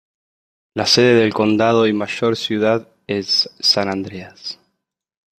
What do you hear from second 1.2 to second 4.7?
condado y mayor ciudad es San Andreas.